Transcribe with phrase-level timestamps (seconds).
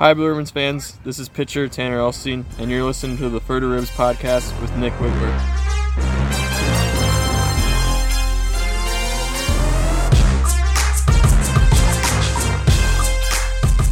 [0.00, 0.96] Hi, Blue Ribbons fans.
[1.04, 5.28] This is pitcher Tanner Elstein, and you're listening to the FerDaRibbs podcast with Nick Witwer.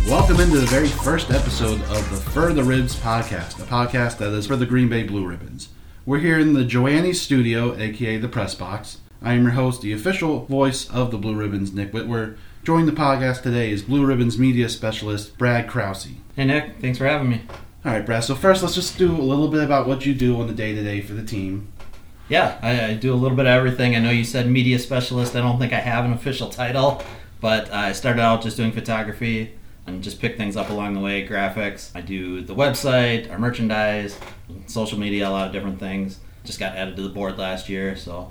[0.08, 4.56] Welcome into the very first episode of the FerDaRibbs podcast, a podcast that is for
[4.56, 5.68] the Green Bay Blue Ribbons.
[6.06, 9.00] We're here in the Joanne's studio, aka the Press Box.
[9.20, 12.38] I am your host, the official voice of the Blue Ribbons, Nick Witwer.
[12.68, 16.08] Joining the podcast today is Blue Ribbons media specialist Brad Krause.
[16.36, 17.40] Hey Nick, thanks for having me.
[17.82, 18.24] All right, Brad.
[18.24, 20.74] So first, let's just do a little bit about what you do on the day
[20.74, 21.72] to day for the team.
[22.28, 23.96] Yeah, I, I, do a little bit of everything.
[23.96, 25.34] I know you said media specialist.
[25.34, 27.02] I don't think I have an official title,
[27.40, 29.54] but I started out just doing photography
[29.86, 31.26] and just pick things up along the way.
[31.26, 31.90] Graphics.
[31.96, 34.18] I do the website, our merchandise,
[34.66, 36.20] social media, a lot of different things.
[36.44, 38.30] Just got added to the board last year, so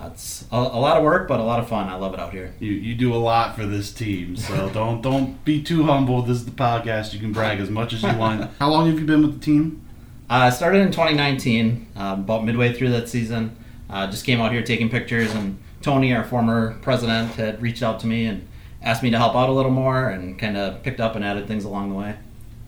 [0.00, 1.88] uh, it's a, a, lot of work, but a lot of fun.
[1.88, 2.54] I love it out here.
[2.60, 6.22] You you do a lot for this team, so don't don't be too humble.
[6.22, 7.12] This is the podcast.
[7.12, 8.50] You can brag as much as you want.
[8.58, 9.84] How long have you been with the team?
[10.30, 13.56] Uh, I started in 2019, uh, about midway through that season.
[13.88, 17.98] Uh, just came out here taking pictures, and Tony, our former president, had reached out
[18.00, 18.46] to me and
[18.82, 21.48] asked me to help out a little more, and kind of picked up and added
[21.48, 22.16] things along the way.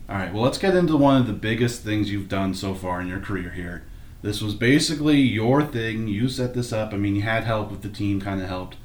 [0.09, 0.33] All right.
[0.33, 3.19] Well, let's get into one of the biggest things you've done so far in your
[3.19, 3.83] career here.
[4.21, 6.07] This was basically your thing.
[6.07, 6.93] You set this up.
[6.93, 8.77] I mean, you had help with the team, kind of helped.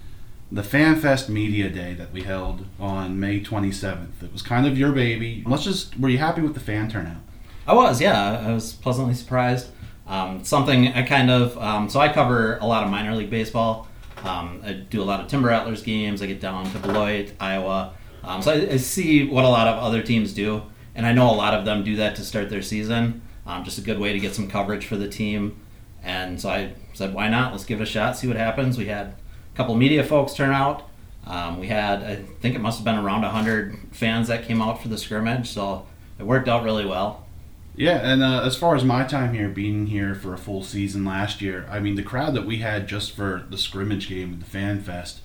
[0.51, 4.23] The FanFest Media Day that we held on May 27th.
[4.23, 5.43] It was kind of your baby.
[5.47, 7.19] Let's just, were you happy with the fan turnout?
[7.67, 8.45] I was, yeah.
[8.47, 9.69] I was pleasantly surprised.
[10.07, 13.89] Um, something I kind of um, so I cover a lot of minor league baseball.
[14.23, 16.23] Um, I do a lot of Timber Rattlers games.
[16.23, 17.93] I get down to Beloit, Iowa.
[18.23, 20.63] Um, so I, I, see what a lot of other teams do,
[20.95, 23.23] and I know a lot of them do that to start their season.
[23.47, 25.61] Um, just a good way to get some coverage for the team.
[26.03, 27.53] And so I said, why not?
[27.53, 28.79] Let's give it a shot, see what happens.
[28.79, 30.89] We had a couple media folks turn out.
[31.27, 34.81] Um, we had, I think it must have been around 100 fans that came out
[34.81, 35.87] for the scrimmage, so
[36.19, 37.27] it worked out really well.
[37.75, 41.05] Yeah, and uh, as far as my time here, being here for a full season
[41.05, 44.47] last year, I mean, the crowd that we had just for the scrimmage game the
[44.47, 45.21] Fan Fest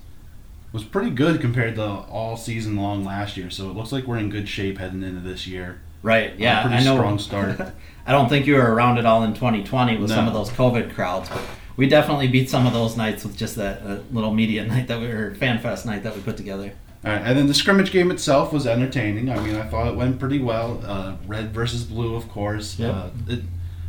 [0.72, 3.48] was pretty good compared to all season long last year.
[3.48, 5.80] So it looks like we're in good shape heading into this year.
[6.02, 6.34] Right.
[6.38, 6.62] Yeah.
[6.62, 6.96] pretty I know.
[6.96, 7.60] strong start.
[8.06, 10.16] I don't think you were around at all in 2020 with No.
[10.16, 11.40] some of those COVID crowds, but
[11.76, 15.00] we definitely beat some of those nights with just that uh, little media night that
[15.00, 16.72] we were fan fest night that we put together.
[17.04, 19.28] All right, and then the scrimmage game itself was entertaining.
[19.30, 20.80] I mean, I thought it went pretty well.
[20.86, 22.78] Uh, red versus blue, of course.
[22.78, 22.94] Yep.
[22.94, 23.40] Uh, it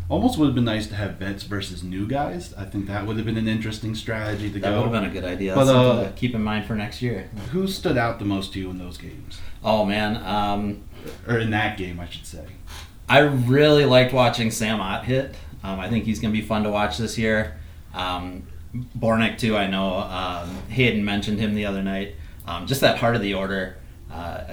[0.09, 2.53] almost would have been nice to have vets versus new guys.
[2.55, 4.71] I think that would have been an interesting strategy to That go.
[4.71, 5.55] That would have been a good idea.
[5.55, 7.29] But, uh, to keep in mind for next year.
[7.51, 10.83] Who stood out the most to you in those games, Oh man, um,
[11.27, 12.45] or in that game, I should say?
[13.07, 15.35] I really liked watching Sam Ott hit.
[15.63, 17.57] Um, I think he's going to be fun to watch this year.
[17.93, 18.43] Um,
[18.97, 19.55] Bornick too.
[19.55, 22.15] I know um, Hayden mentioned him the other night.
[22.47, 23.77] Um, just that heart of the order.
[24.11, 24.43] Uh,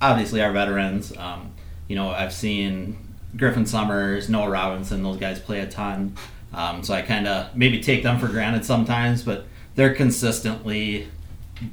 [0.00, 1.16] obviously, our veterans.
[1.16, 1.52] Um,
[1.88, 5.02] you know, I've seen Griffin Summers, Noah Robinson.
[5.02, 6.16] Those guys play a ton.
[6.52, 11.08] Um, so I kind of maybe take them for granted sometimes, but they're consistently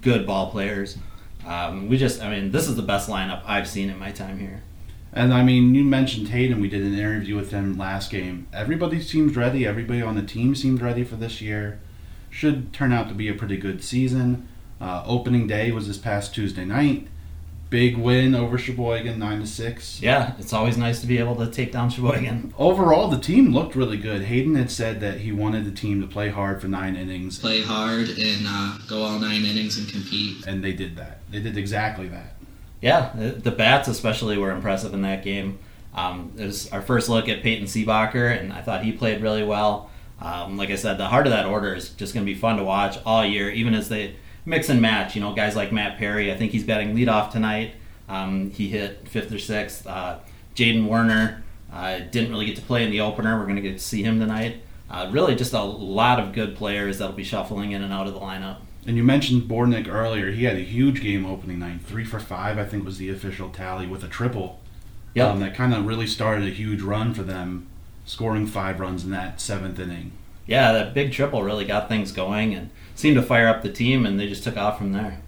[0.01, 0.97] good ball players.
[1.45, 4.39] Um, we just, I mean, this is the best lineup I've seen in my time
[4.39, 4.63] here.
[5.13, 6.59] And I mean, you mentioned Hayden.
[6.59, 8.47] We did an interview with him last game.
[8.51, 9.65] Everybody seems ready.
[9.65, 11.79] Everybody on the team seems ready for this year.
[12.29, 14.49] Should turn out to be a pretty good season.
[14.81, 17.07] Uh, opening day was this past Tuesday night.
[17.75, 20.01] Big win over Sheboygan, nine to six.
[20.01, 22.53] Yeah, it's always nice to be able to take down Sheboygan.
[22.57, 24.21] Overall, the team looked really good.
[24.21, 27.61] Hayden had said that he wanted the team to play hard for nine innings, play
[27.61, 30.47] hard and uh, go all nine innings and compete.
[30.47, 31.19] and they did that.
[31.29, 32.37] They did exactly that.
[32.79, 35.59] Yeah, the, the bats especially were impressive in that game.
[35.93, 39.43] Um, it was our first look at Peyton Seebacher, and I thought he played really
[39.43, 39.89] well.
[40.21, 42.55] Um, like I said, the heart of that order is just going to be fun
[42.55, 45.15] to watch all year, even as they mix and match.
[45.15, 47.73] You know, guys like Matt Perry, I think he's batting leadoff tonight.
[48.07, 49.85] Um, he hit fifth or sixth.
[49.87, 50.19] Uh,
[50.55, 53.37] Jaden Werner uh, didn't really get to play in the opener.
[53.37, 54.61] We're going to get to see him tonight.
[54.89, 58.13] Uh, really, just a lot of good players that'll be shuffling in and out of
[58.13, 58.57] the lineup.
[58.85, 60.31] And you mentioned Bornick earlier.
[60.31, 61.81] He had a huge game opening night.
[61.81, 64.61] Three for five, I think, was the official tally with a triple.
[65.15, 65.27] Yep.
[65.27, 67.67] Um, that kind of really started a huge run for them,
[68.05, 70.11] scoring five runs in that seventh inning.
[70.45, 74.05] Yeah, that big triple really got things going and seemed to fire up the team,
[74.05, 75.21] and they just took off from there.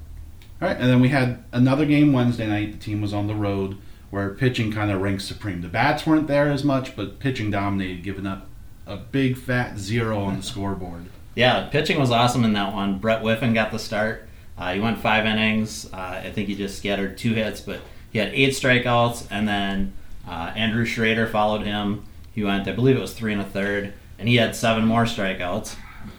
[0.61, 2.71] All right, and then we had another game Wednesday night.
[2.71, 3.77] The team was on the road,
[4.09, 5.61] where pitching kind of ranked supreme.
[5.61, 8.47] The bats weren't there as much, but pitching dominated, giving up
[8.85, 11.05] a big fat zero on the scoreboard.
[11.35, 12.97] Yeah, pitching was awesome in that one.
[12.97, 14.27] Brett Whiffen got the start.
[14.57, 15.91] Uh, he went five innings.
[15.93, 17.81] Uh, I think he just scattered two hits, but
[18.11, 19.93] he had eight strikeouts, and then
[20.27, 22.05] uh, Andrew Schrader followed him.
[22.33, 25.03] He went, I believe it was three and a third, and he had seven more
[25.03, 25.75] strikeouts.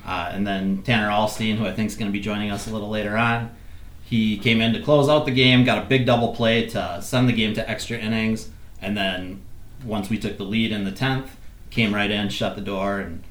[0.06, 2.72] Uh, and then Tanner Alstein, who I think is going to be joining us a
[2.72, 3.50] little later on,
[4.08, 7.28] He came in to close out the game, got a big double play to send
[7.28, 8.48] the game to extra innings,
[8.80, 9.42] and then
[9.84, 11.36] once we took the lead in the tenth,
[11.68, 13.22] came right in, shut the door, and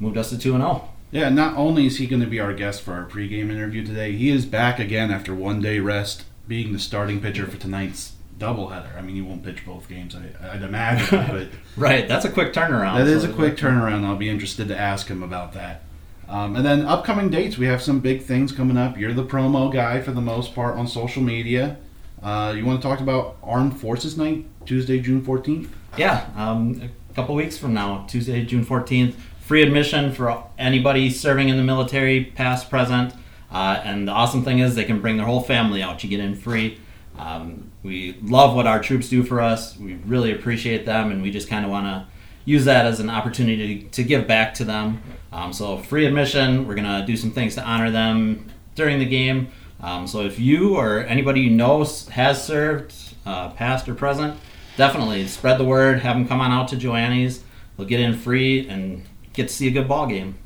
[0.00, 0.66] moved us to two and oh.
[0.66, 0.88] zero.
[1.12, 4.12] Yeah, not only is he going to be our guest for our pregame interview today,
[4.12, 8.96] he is back again after one day rest, being the starting pitcher for tonight's doubleheader.
[8.96, 12.52] I mean, you won't pitch both games, I, I'd imagine, but Right, that's a quick
[12.52, 12.96] turnaround.
[12.98, 14.04] that is so- a quick turnaround.
[14.04, 15.82] I'll be interested to ask him about that.
[16.28, 18.96] Um, and then upcoming dates, we have some big things coming up.
[18.96, 21.76] You're the promo guy for the most part on social media.
[22.22, 25.68] Uh, you want to talk about Armed Forces Night, Tuesday, June 14th?
[25.98, 29.14] Yeah, um, a couple weeks from now, Tuesday, June 14th.
[29.40, 33.12] Free admission for anybody serving in the military, past, present.
[33.50, 36.04] Uh, and the awesome thing is they can bring their whole family out.
[36.04, 36.78] You get in free.
[37.20, 39.76] Um, we love what our troops do for us.
[39.76, 42.06] We really appreciate them, and we just kind of want to
[42.46, 45.02] use that as an opportunity to give back to them.
[45.30, 46.66] Um, so, free admission.
[46.66, 49.48] We're going to do some things to honor them during the game.
[49.82, 52.94] Um, so, if you or anybody you know has served,
[53.26, 54.40] uh, past or present,
[54.78, 56.00] definitely spread the word.
[56.00, 57.44] Have them come on out to Joanne's.
[57.76, 60.38] They'll get in free and get to see a good ball game.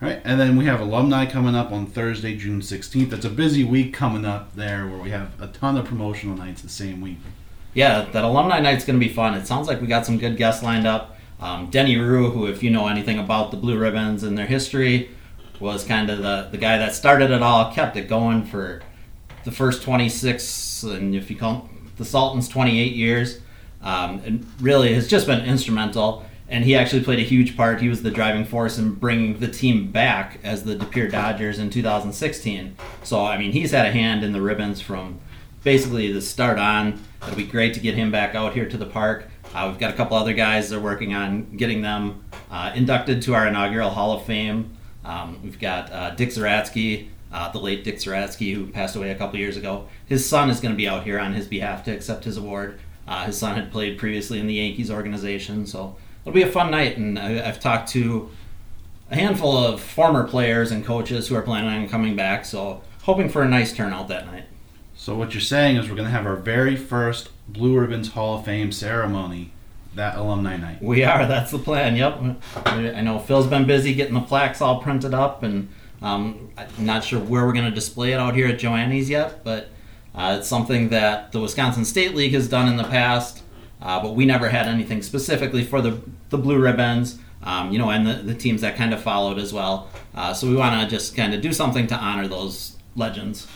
[0.00, 3.12] Right, and then we have alumni coming up on Thursday, June 16th.
[3.12, 6.62] It's a busy week coming up there where we have a ton of promotional nights
[6.62, 7.18] the same week.
[7.74, 9.34] Yeah, that alumni night's going to be fun.
[9.34, 11.16] It sounds like we got some good guests lined up.
[11.40, 15.10] Um, Denny Rue, who, if you know anything about the Blue Ribbons and their history,
[15.58, 18.82] was kind of the, the guy that started it all, kept it going for
[19.42, 23.40] the first 26, and if you count the Sultans, 28 years.
[23.82, 26.24] Um, and really has just been instrumental.
[26.50, 27.80] And he actually played a huge part.
[27.80, 31.68] He was the driving force in bringing the team back as the DePere Dodgers in
[31.68, 32.76] 2016.
[33.02, 35.20] So, I mean, he's had a hand in the ribbons from
[35.62, 37.02] basically the start on.
[37.22, 39.28] It'll be great to get him back out here to the park.
[39.54, 43.22] Uh, we've got a couple other guys that are working on getting them uh, inducted
[43.22, 44.76] to our inaugural Hall of Fame.
[45.04, 49.14] Um, we've got uh, Dick Zaratsky, uh, the late Dick Zaratsky, who passed away a
[49.14, 49.88] couple years ago.
[50.06, 52.80] His son is going to be out here on his behalf to accept his award.
[53.06, 55.96] Uh, his son had played previously in the Yankees organization, so
[56.28, 56.98] it'll be a fun night.
[56.98, 58.30] And I, I've talked to
[59.10, 63.28] a handful of former players and coaches who are planning on coming back, so hoping
[63.28, 64.44] for a nice turnout that night.
[64.94, 68.38] So, what you're saying is we're going to have our very first Blue Ribbons Hall
[68.38, 69.52] of Fame ceremony
[69.94, 70.82] that alumni night.
[70.82, 71.26] We are.
[71.26, 71.96] That's the plan.
[71.96, 72.36] Yep.
[72.66, 75.68] I know Phil's been busy getting the plaques all printed up, and
[76.02, 79.42] um, I'm not sure where we're going to display it out here at Joanne's yet,
[79.44, 79.70] but
[80.14, 83.42] uh, it's something that the Wisconsin State League has done in the past.
[83.80, 87.90] Uh, but we never had anything specifically for the the blue ribbons, um, you know,
[87.90, 89.88] and the, the teams that kind of followed as well.
[90.14, 93.46] Uh, so we want to just kind of do something to honor those legends.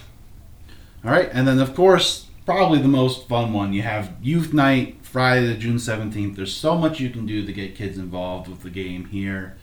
[1.04, 3.72] All right, and then of course, probably the most fun one.
[3.72, 6.36] You have Youth Night Friday, the June 17th.
[6.36, 9.56] There's so much you can do to get kids involved with the game here,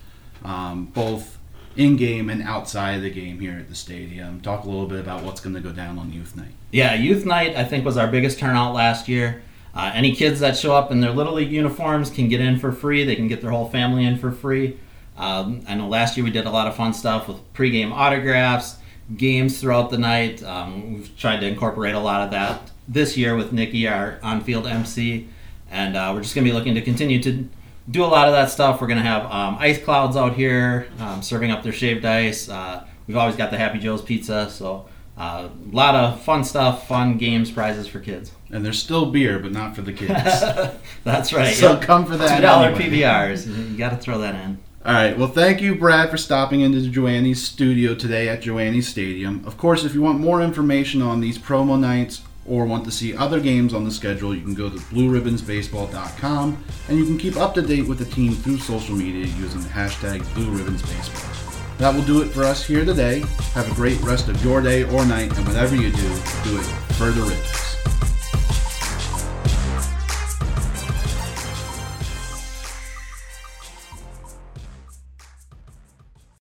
[0.44, 1.38] um, both
[1.76, 4.42] in game and outside of the game here at the stadium.
[4.42, 6.52] Talk a little bit about what's going to go down on Youth Night.
[6.72, 9.42] Yeah, Youth Night I think was our biggest turnout last year.
[9.74, 12.72] Uh, any kids that show up in their little league uniforms can get in for
[12.72, 13.04] free.
[13.04, 14.80] They can get their whole family in for free.
[15.18, 18.78] Um, I know last year we did a lot of fun stuff with pregame autographs,
[19.16, 20.42] games throughout the night.
[20.44, 24.66] Um, we've tried to incorporate a lot of that this year with Nikki, our on-field
[24.66, 25.28] MC,
[25.70, 27.48] and uh, we're just going to be looking to continue to
[27.92, 28.82] do a lot of that stuff.
[28.82, 32.50] We're going to have um, ice clouds out here um, serving up their shaved ice.
[32.50, 34.88] Uh, we've always got the Happy Joe's pizza, so
[35.20, 38.32] uh, a lot of fun stuff, fun games, prizes for kids.
[38.52, 40.14] And there's still beer, but not for the kids.
[41.04, 41.54] That's right.
[41.54, 41.82] so yep.
[41.82, 42.38] come for that.
[42.38, 43.02] Two dollar anyway.
[43.02, 43.72] PBRs.
[43.72, 44.60] You got to throw that in.
[44.86, 45.18] All right.
[45.18, 49.44] Well, thank you, Brad, for stopping into Joanne's studio today at Joanne's Stadium.
[49.46, 53.16] Of course, if you want more information on these promo nights or want to see
[53.16, 57.54] other games on the schedule, you can go to blueribbonsbaseball.com and you can keep up
[57.56, 61.49] to date with the team through social media using the hashtag BlueRibbonsBaseball.
[61.80, 63.24] That will do it for us here today.
[63.54, 66.10] Have a great rest of your day or night, and whatever you do,
[66.44, 67.69] do it further the Ribbons.